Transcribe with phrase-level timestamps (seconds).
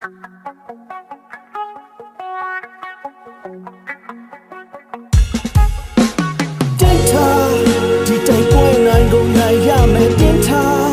[0.00, 7.50] တင်ထား
[8.06, 10.92] ဒီတိုင်ပွဲနိုင်ကုန်နိုင်ရမယ်တင်ထား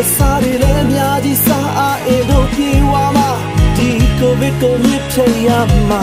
[0.00, 3.30] အစားရလည်းများကြီးစားအားအေတို့ပြေဝါမှာ
[3.76, 3.88] ဒီ
[4.18, 5.48] ကိုဗစ်ကိုမြစ်ဖြေရ
[5.88, 6.02] မှာ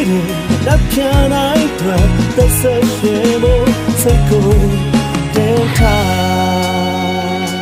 [0.00, 3.68] ရာရှိသေးတယ်လက်ဖြန်နိုင်တော့သက်ဆက်ရှင်ဖို့
[4.02, 4.48] စိတ်ကို
[5.34, 7.60] တင်ထား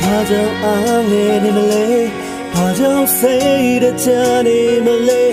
[0.00, 1.86] ဘာကြောင့်အားငယ်နေမလဲ
[2.52, 4.08] ဘာကြောင့်စိတ်တကြ
[4.46, 5.24] နေမလဲ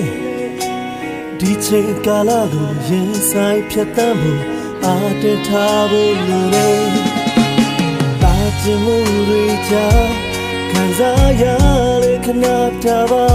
[1.39, 4.48] ဒီချိန်ကာလကိုရင်ဆိုင်ဖြတ်သန်းဖို့
[4.85, 6.81] အားတထားဖို့လိုတယ်
[8.21, 10.13] တာချင်မှုတွေကြောင့်
[10.71, 11.43] ခံစားရ
[12.03, 12.45] လေခဏ
[12.83, 13.27] တာပါ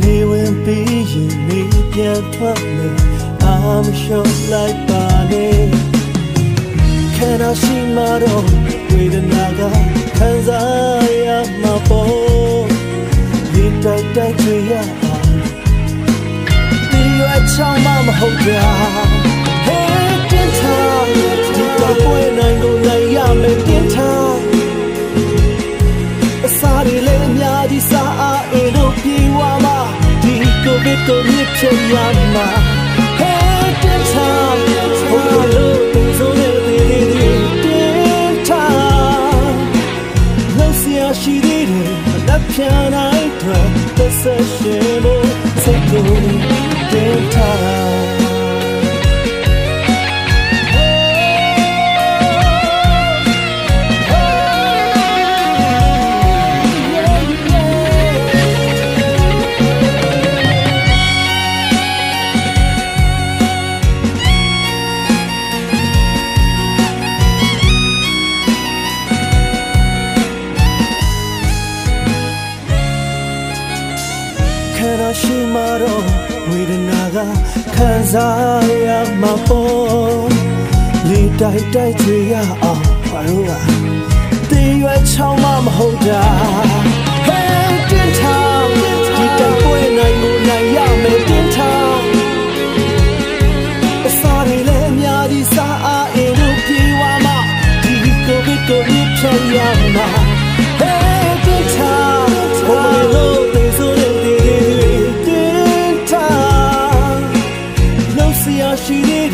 [0.00, 1.60] နေဝင်ပြီးရင်နေ
[1.92, 2.96] ပြန်ထွက်မယ်
[3.44, 5.64] အာမရှော့လိုက်ပါနဲ့
[7.16, 8.48] Can I see my own
[8.90, 9.60] ဝေဒနာက
[10.16, 11.28] ခံစားရ
[11.62, 12.64] မှာပေါ့
[13.52, 15.28] ဒီတိုက်တိုက်ကြရအောင်
[16.90, 19.23] ဒီရွယ်ချောင်းမမဟုတ်ကြ Hey တင်ထားဒီတော့
[22.02, 24.32] ပွဲနိုင်ကိုနိုင်ရမယ်တင်ထား
[26.46, 29.78] အစားရလေအများကြီးစားအားအလို့ပြေဝမှာ
[30.22, 31.94] ဒီကိုဗစ်ကိုမြစ်ချင်ရ
[32.34, 32.46] မှာ
[33.20, 34.56] Hey တင်ထား
[35.08, 35.22] ဟို
[35.54, 35.74] လို
[36.18, 39.54] ဆိုနေသေးသေးတင်ထား
[40.58, 41.94] လို့စရာရှိသေးတယ်
[42.28, 45.28] လက်ဖြန်နိုင်တော့သက်ဆက်ရှင်လို့
[45.62, 46.53] စိတ်ကို
[75.24, 76.04] ရှိမှတော့
[76.48, 77.16] ဝေဒနာက
[77.76, 78.88] ခံစားရ
[79.20, 80.28] မှာပေါ့
[81.08, 83.52] လေတိုက်တိုက်ချွေရအောင်ဘာလို့က
[84.50, 85.93] တင်းရွယ်ချောင်းမမဟုတ်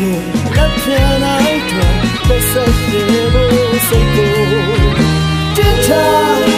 [0.01, 1.95] ရှိသေးတယ်လက်ဖြန်နိုင်တော့
[2.27, 4.33] သက်ဆက်ရှင်ဖို့စိတ်ကို
[5.55, 6.50] တင်ထား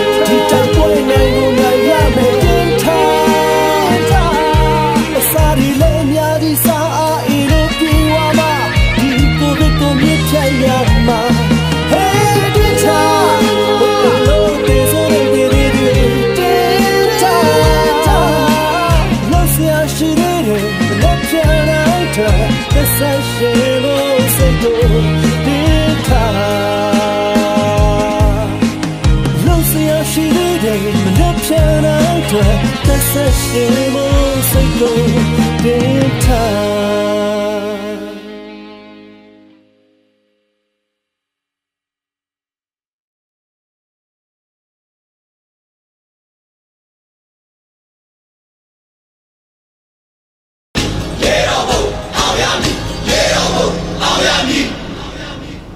[33.14, 33.83] သက်